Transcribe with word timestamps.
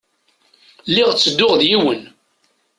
Lliɣ 0.89 1.09
ttedduɣ 1.11 1.53
d 1.59 1.61
yiwen. 1.69 2.01